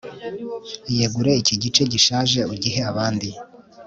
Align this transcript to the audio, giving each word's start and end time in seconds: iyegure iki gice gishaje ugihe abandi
iyegure 0.91 1.31
iki 1.41 1.55
gice 1.63 1.83
gishaje 1.93 2.39
ugihe 2.53 2.79
abandi 2.91 3.29